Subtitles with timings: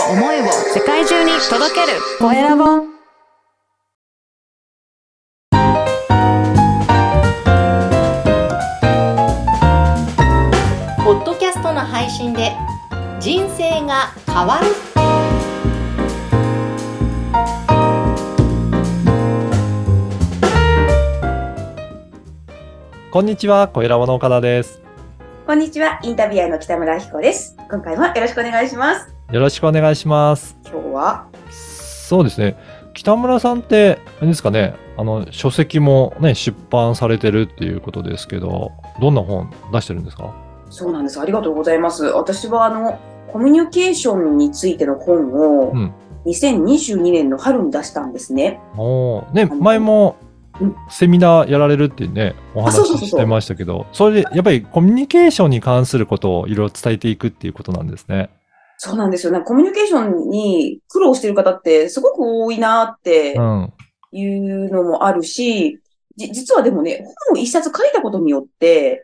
[0.00, 2.64] を思いを世界中に届けるコエラボ
[11.04, 12.52] ポッドキャストの配信で
[13.20, 14.66] 人生が変わる
[23.10, 24.82] こんにちは、小ラボの岡田です。
[25.46, 27.56] こんにちは、インタビュアーの北村彦です。
[27.70, 29.13] 今回もよろしくお願いします。
[29.34, 30.56] よろしくお願いします。
[30.64, 32.56] 今日は、そうですね。
[32.92, 38.70] 北村さんって、あれですかね、あの、書籍もね、出版されてるっていうことですけど、
[39.00, 40.32] どんな本出してるんですか？
[40.70, 41.20] そうなんです。
[41.20, 42.04] ありがとうございます。
[42.04, 42.96] 私は、あの、
[43.32, 45.92] コミュニケーションについての本をうん、
[46.26, 48.60] 2022年の春に出したんですね。
[48.76, 50.14] おーね、の前も
[50.60, 58.30] うん、セミナーやられるってね、お話そうそうそうそうししてましたけど、それで、やっぱりコミュニケーションに関することをいろいろ伝えていくっていうことなんですね。
[58.78, 59.32] そうなんですよ。
[59.32, 63.72] なんかコミュニケーションに苦労してる方ってすごく多いなってうん。
[64.16, 65.80] いうのもあるし、
[66.16, 69.02] じ実はでもね、本を一冊書いたことによって、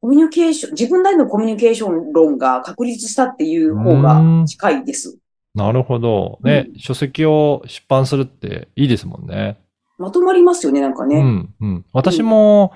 [0.00, 5.18] コミュニケーション、自分なりのコミュニケーション論が確立したっていう方が近いです。
[5.54, 6.38] なるほど。
[6.42, 9.58] ね、書籍を出版するっていいですもんね。
[9.98, 11.16] まとまりますよね、なんかね。
[11.16, 11.84] うん、うん。
[11.92, 12.72] 私も、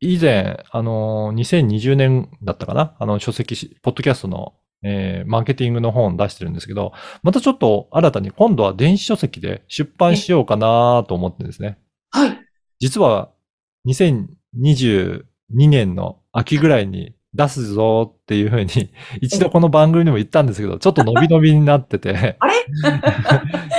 [0.00, 2.94] 以前、あの、2020年だったかな？
[2.98, 6.92] あの、書籍し、ポッドキャストの、えーマーケティングの本出してるんですけど、
[7.22, 11.78] またちょっと新たに今度は電子書籍で出版しようかなと思ってですね。
[12.10, 12.38] はい。
[12.78, 13.30] 実は、
[13.86, 22.54] 2022年の秋ぐらいに出すぞっていうふうに、 一度この番組でも言ったんですけど、ちょっと伸び伸びになってて、 あれ？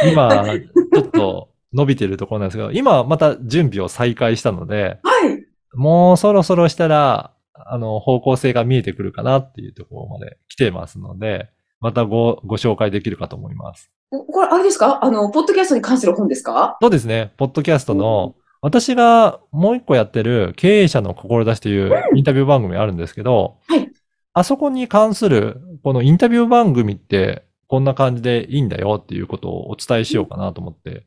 [0.11, 0.45] 今、
[0.93, 5.43] ちょっと伸びてるところなんですけど、今また準備を再開したので、はい。
[5.73, 7.31] もうそろそろしたら、
[7.67, 13.91] あの、方向性が見えてくるかなっていうところまで来てますので、またご、ご紹介できるかと思います。
[14.11, 15.03] おこれ、あれですか？
[15.03, 16.77] あの、ポッドキャストに関する本ですか？
[16.81, 23.89] そうですね、ポッドキャストの、私がもう一個やってる経営者の志というインタビュー番組あるんですけど、はい。
[24.33, 31.05] あそこに関する、このインタビュー番組ってこんな感じでいいんだよっていうことをお伝えしようかなと思って、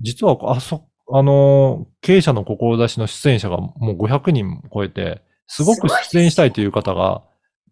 [0.00, 5.22] 実は、あそ、あの、経営者の志の出演者がもう500人超えて、
[5.52, 7.22] すごく出演したいという方が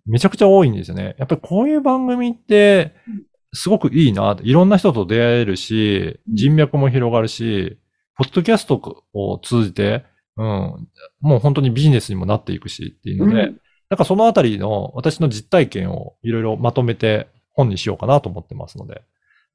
[0.05, 1.15] めちゃくちゃ多いんですよね。
[1.19, 3.23] やっぱりこういう番組ってうん、
[3.53, 7.79] すごくいいないろんな人と出会えるし、うん人脈も広がるし、
[8.17, 10.05] ポッドキャストを通じて、
[10.37, 10.89] うん、
[11.21, 19.01] もう本当にビジネスにもなっていくしっていうので、うんなんかそのあたりの私の実体験をいろいろまとめて本にしようかなと思ってますので、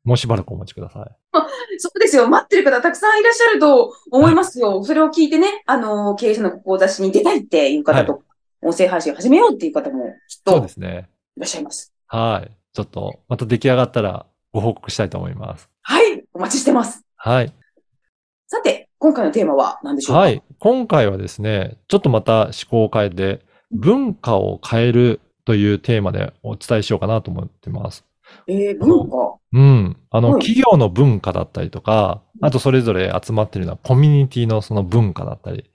[0.03, 1.15] もうしばらくお待ちください。
[1.79, 2.27] そうですよ。
[2.27, 4.83] 待ってる方たくさんいらっしゃると思いますよ。
[4.83, 8.21] それを聞いてね、あの、経営者の志に出たいっていう方と、
[8.61, 11.09] 音声配信を始めようっていう方もきっそうとですね。
[11.35, 11.93] いらっしゃいます。
[12.07, 12.51] はい。
[12.73, 15.69] ちょっと、また出来上がったらご報告したいと思います。
[15.81, 16.23] はい。
[16.33, 17.03] お待ちしてます。
[17.15, 17.53] はい。
[18.47, 20.19] さて、今回のテーマは何でしょうか？
[20.21, 20.43] はい。
[20.59, 28.05] 今回はですね、ちょっとまた思考を変えて、文化を変えるというテーマでお伝えしようかなと思ってます。
[28.47, 29.37] えー、文化。
[29.53, 29.97] うん。
[30.09, 35.69] あの、はい企業の文化だったりとか、あとそれぞれ集まってるようなコミュニティのその文化だったり、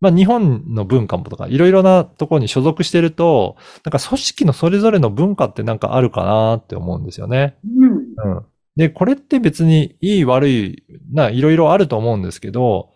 [0.00, 7.56] まあ日本の文化もとか、いろいろなところに所属してると、なんか組織のそれぞれの文化ってなんかあるかなって思うんですよね。
[7.64, 8.34] うん。
[8.34, 8.44] うん。
[8.76, 12.90] で、これって別にいい悪いな、いろいろあると思うんですけど、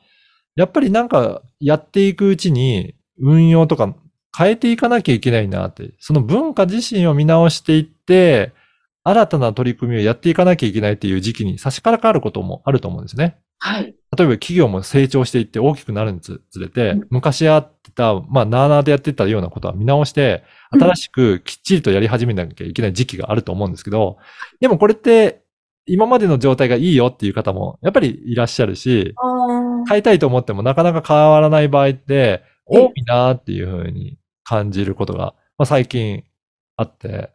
[0.56, 3.94] やっぱりなんかやっていくうちに運用とか
[4.36, 8.52] 変えていかなきゃいけないなって、その文化自身を見直していって、
[9.06, 13.38] 新たな取り組みをやっていかなきゃいけないっていう時期に差し掛かることもあると思うんですね。
[13.58, 13.84] はい。
[13.84, 13.94] 例え
[14.26, 17.06] ば企業も成長していって大きくなるにつれて、うん。
[17.10, 20.82] 昔あってた、まあ、なーなーでやってたようなことは見直して、うん。
[20.82, 24.18] 新しくきっちりとやり始めなきゃいけない時期があると思うんですけど、
[24.60, 25.44] でもこれって、
[25.86, 29.14] 今までの状態がいいよっていう方も、やっぱりいらっしゃるし、
[29.88, 36.24] 変えたいと思ってもなかなか変わらない場合って、え多いなっていうふうに感じることが、まあ、最近
[36.76, 37.30] あって、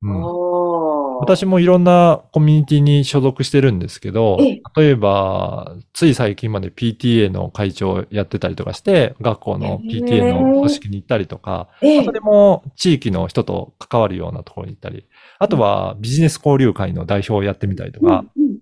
[0.00, 4.62] うん私もいろんなコミュニティに所属してるんですけど、ええ。
[4.76, 12.04] 例えば、つい最近まで PTA の会長をやってたりとかして、学校の PTA の組織に行ったりとか、ええ。
[12.04, 15.06] それも地域の人と関わるようなところに行ったり、
[15.38, 18.58] あとはビジネス交流会の代表をやってみたりとか、うんうん。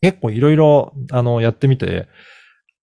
[0.00, 2.08] 結構いろいろ、あの、やってみて、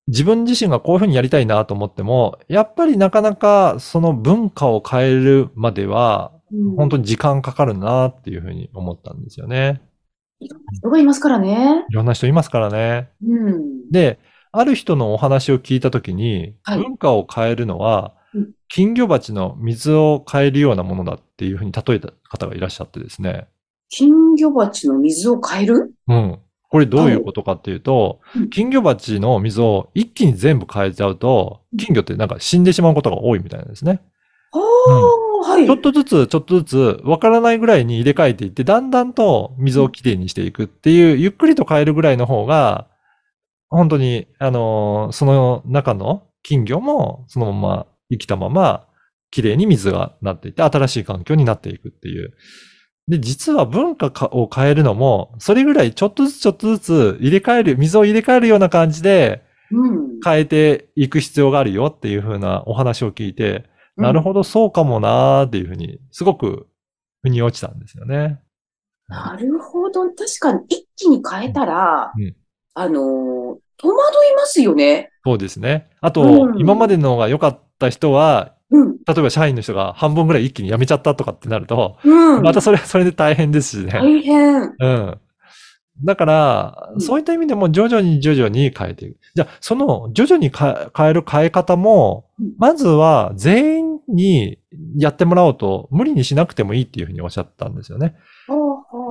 [0.08, 6.43] 自分自身がこういうふうにやりたいなと思っても、やっぱりなかなかその文化を変えるまでは、うん
[6.78, 9.82] 本当に時間かかるなっていうふうに思ったんですよね。
[10.40, 11.86] いろんな人がいますからね。
[11.90, 13.10] いろんな人いますからね。
[13.26, 13.90] うん。
[13.92, 14.20] で、
[14.52, 23.48] ある人のお話を聞いたときに、はい文化を変えるのはうん、金魚鉢の水を変えるようなものだっていうふうに例えた方がいらっしゃってですね。
[23.90, 25.94] 金魚鉢の水を変える？
[26.08, 26.40] うん。
[26.68, 34.02] これどういうことかっていうとうん、金魚鉢の水を一気に全部変えちゃうと、金魚ってなんか死んでしまうことが多いみたいなんですね。
[34.52, 34.62] ああ、
[35.44, 35.66] はい。
[35.66, 42.88] ちょっとずつ、ちょっとずつ、わからないぐらいに入れ替えていって、だんだんと水をきれいにしていくっていう、ゆっくりと変えるぐらいの方が、
[43.70, 48.88] 本当に、あのーその中の金魚も、そのまま生きたまま、
[49.32, 52.34] きれいに水がなっていって、新しい環境になっていくっていう。
[53.08, 60.20] で、実は文化かを変えるのも、それぐらいちょっとずつちょっとずつ入れ替える、水を入れ替えるような感じでうん。
[60.24, 63.66] 変えていく必要があるよっていう風なお話を聞いて、
[63.98, 64.22] なるど。
[64.22, 66.68] ほど、そうかもなーっていうふうに、すごく、
[67.22, 68.40] 腑に落ちたんですよね。
[69.08, 70.10] なるほど。
[70.10, 72.36] 確かに一気に変えたら、うん
[72.76, 74.00] あのー戸惑
[74.32, 75.10] いますよね。
[75.26, 75.90] そうですね。
[76.00, 78.98] あと、うん今までのが良かった人は、うん。
[79.06, 82.42] 例えば社員の人が半分ぐらい一気に辞めちゃったとかってなると、うん。
[82.44, 83.92] またそれはそれで大変ですしね。
[83.92, 84.76] 大変。
[84.80, 85.20] うん。
[86.04, 87.02] だからう、ん。
[87.02, 89.18] そういった意味でも徐々に徐々に変えていく。
[89.36, 94.58] じゃあ、その徐々にか変える変え方もうん、まずは全員に
[94.98, 98.16] やってもらおうと無理にしなくてもいいっていうふうにおっしゃったんですよね。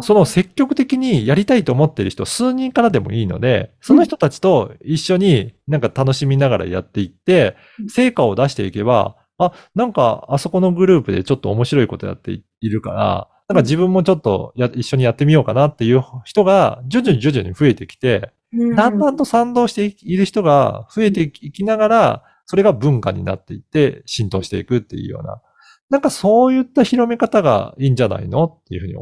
[0.01, 7.89] その積極的にやりたいと思っている人数人からでもいいので、その人たちと一緒になんか楽しみながらやっていってう、ん。
[7.89, 25.41] 成果を出していけば、あ、なんかあそこのグループでちょっと面白いことやっているから、なんか自分もちょっきや一緒にやってみようかなっていう人が徐々に徐々に増えてきて、うんだんだんと賛同している人が増えていきながら、それが文化になっていって浸透していくっていうような、
[25.89, 28.97] なんかそういった広め方がいいんじゃないのっていうふうに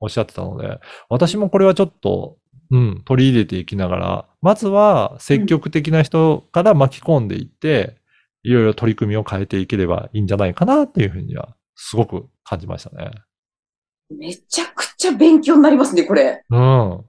[0.00, 0.78] おっしゃってたので、
[1.10, 2.38] 私もこれはちょっと、
[2.70, 7.96] うん、取り入れていきながら、まずは積極的な人から巻き込んでいって、
[8.42, 13.10] いろいろ取り組みを変えていければいいんじゃないかなっていうふうには、すごく感じましたね。
[14.10, 16.44] めちゃくちゃ勉強になりますね、これ。
[16.50, 16.90] うん。
[16.92, 17.04] うん。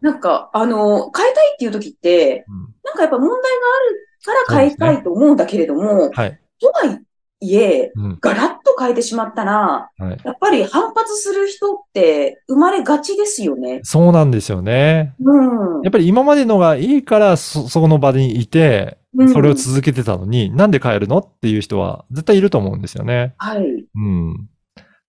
[0.00, 6.40] なんか、あの、変えたいっていう時って、うんなんかやっぱ問題があるから変えたいと思うんだけれども、はい。
[6.60, 6.98] とは
[7.40, 8.18] いえ、うん。
[8.20, 10.20] ガラッと変えてしまったら、はい。
[10.24, 13.80] やっぱり反発する人って生まれがちですよね。
[13.82, 15.14] そうなんですよね。
[15.20, 15.82] うん。
[15.82, 18.98] やっぱり今までのがいいからそ、そこの場にいて、
[19.32, 23.34] それを続けてたのに、なんで変えるのっていう人は絶対いると思うんですよね。
[23.38, 23.64] はい。
[23.94, 24.48] うん。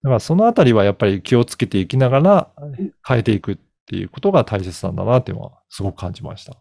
[0.04, 2.52] だからそのあたりはやっぱり気をつけていきながら
[3.08, 6.58] 変えていくっていうことが大切なんだなっていうのはすごく感じました。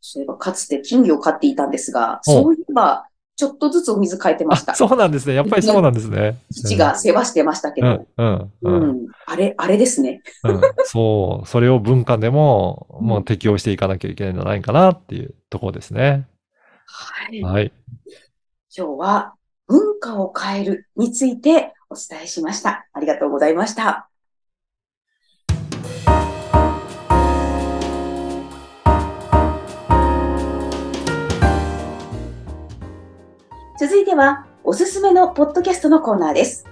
[0.00, 4.74] そういえば、かつて金魚を飼っていたんですが、おそういえば、ちょっとずつお水変えてまあした。
[4.74, 5.34] そうなんですね。
[5.34, 6.38] やっぱりそうなんですね。
[6.52, 8.06] 父が世話してましたけど。
[8.16, 9.04] うん、うん、ううん。
[9.04, 9.06] ん。
[9.26, 10.22] あれ、あれですね。
[10.44, 11.46] うん、そう。
[11.46, 16.28] それを文化でも、もう適応していかなきゃいけないんじゃないかなっていうところですね。
[16.86, 17.42] はい。
[17.42, 17.72] はい。
[18.74, 19.34] 今日は
[19.66, 22.86] 文化を変えるについてお伝えしました。
[22.92, 24.10] ありがとうございました。
[33.80, 36.66] 続いては、おすすめのポッドキャストのコーナーです。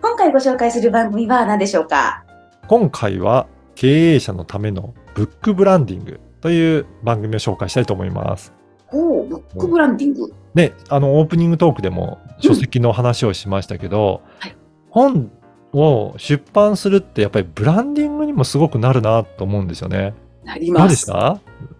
[0.00, 2.24] 今回ご紹介する番組は何でしょうか？
[2.66, 8.54] 今回は経営者のためのブックブランディングという番組を紹介したいと思います。
[8.86, 10.32] ほう、ブックブランディング。
[10.54, 14.56] ね、あの、オープニングトークでも書籍の話をしましたけど、はい
[14.90, 15.30] 本
[15.72, 20.14] を出版するってやっぱりブランディングにもすごくなるなと思うんですよね。
[20.44, 20.88] なりどうま。
[20.88, 21.10] です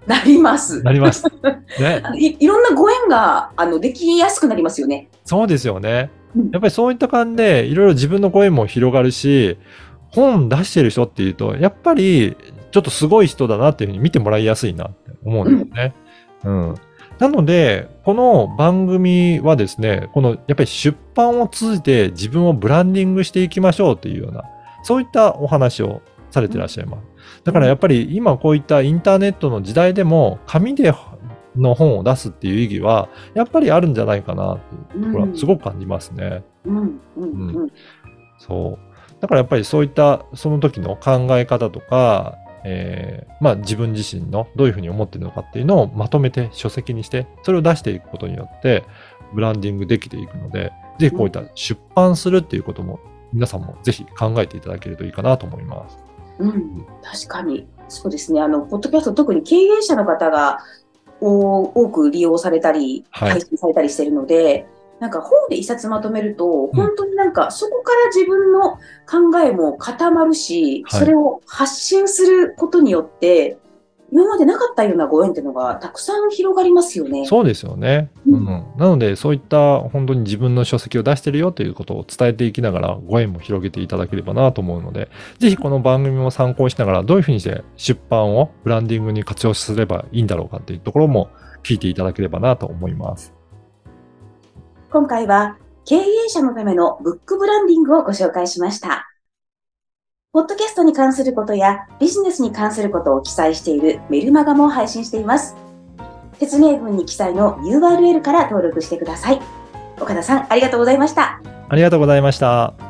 [0.07, 0.83] なります。
[0.83, 1.25] なります。
[1.81, 5.09] ねいいろんなご縁が、あの、できやすくなりますよね。
[5.25, 6.51] そうですよねうん。
[6.51, 9.59] やっぱりそういった感じでいろいろ自分の声も広がるし、
[10.09, 12.37] 本出してる人っていうと、やっぱり
[12.71, 15.95] ちょっとすごい人だなっていうふうに見てもらいやすいなって思うんですよね。
[16.45, 16.75] うん。
[17.21, 24.45] なので、この番組はですね、このやっぱり出版を通じて自分をブランディングしていきましょうっていうような、
[24.83, 26.01] そういったお話を
[26.31, 27.05] されてらっしゃいます。
[27.45, 30.95] だからやっぱり今こういったインターネットの時代でも紙で
[31.57, 36.43] の本を出すっていう意義はやっぱりあるんじゃないかなっていうところはすごく感じますね。
[36.65, 37.73] うん、うん、うん。
[38.39, 39.21] そう。
[39.21, 48.85] だからやっぱりそういったその時の考え方とか、えーまあ自分自身のどういうふうに思ってるのかっていうのをまとめて書籍にして、それを出していくことによって
[49.33, 53.01] ブランディングできていくので、ぜひこういった出版するっていうことも
[53.33, 55.99] 皆さんもぜひ考えていただけるといいかなと思います。
[56.39, 57.67] うん、確かに。
[57.89, 58.41] そうですね。
[58.41, 60.59] あの、ポッドキャスト、特に経営者の方が
[61.21, 64.67] お多く利用されたり、はい配信されたりしてるので、
[65.01, 68.77] なんか本で一冊まとめると、うん本当になんかそこから自分の
[69.07, 73.59] 考えも固まるし、はいそれを発信することによって、
[74.13, 77.27] 今までなかったようなご縁っていうのがたくさん広がりますよね。
[77.27, 78.11] そうですよね。
[78.27, 78.47] ううんん。
[78.77, 91.31] なので、そういった本当に自分の書籍を出してるよということを伝えていきながら、ご縁も広げていただければなと思うので、ぜひこの番組も参考にしながら、どういうふうにして出版をブランディングに活用すればいいんだろうかっていうところも
[91.63, 93.40] 聞いていただければなと思います。
[94.93, 99.09] 今回は経営者のためのブックブランディングをご紹介しました。
[100.33, 105.55] ポッドキャストに関することやビジネスに関することを記載しているメルマガも配信しています。
[106.41, 109.41] 説明文に記載の URL から登録してください。
[110.01, 111.41] 岡田さん、ありがとうございました。
[111.69, 112.90] ありがとうございました。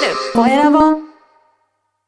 [0.00, 0.14] る。
[0.34, 1.09] コエラボ